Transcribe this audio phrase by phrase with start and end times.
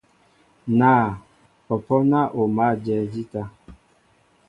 [0.79, 1.05] Naa,
[1.65, 3.41] pɔ́pɔ́ ná o mǎl ajɛɛ jíta.